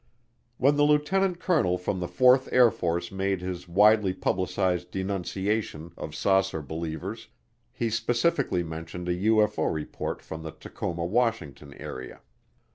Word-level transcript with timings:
When 0.57 0.77
the 0.77 0.83
lieutenant 0.83 1.39
colonel 1.39 1.77
from 1.77 1.99
the 1.99 2.07
Fourth 2.07 2.49
Air 2.51 2.71
Force 2.71 3.11
made 3.11 3.39
his 3.39 3.67
widely 3.67 4.15
publicized 4.15 4.89
denunciation 4.89 5.93
of 5.95 6.15
saucer 6.15 6.63
believers 6.63 7.27
he 7.71 7.91
specifically 7.91 8.63
mentioned 8.63 9.07
a 9.07 9.13
UFO 9.15 9.71
report 9.71 10.23
from 10.23 10.41
the 10.41 10.53
Tacoma, 10.53 11.05
Washington, 11.05 11.75
area. 11.75 12.21